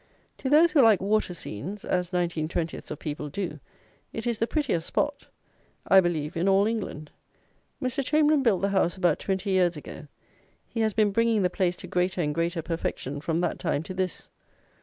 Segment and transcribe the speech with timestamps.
[0.39, 3.59] To those who like water scenes (as nineteen twentieths of people do)
[4.11, 5.27] it is the prettiest spot,
[5.87, 7.11] I believe, in all England.
[7.79, 8.03] Mr.
[8.03, 10.07] Chamberlayne built the house about twenty years ago.
[10.67, 13.93] He has been bringing the place to greater and greater perfection from that time to
[13.93, 14.31] this.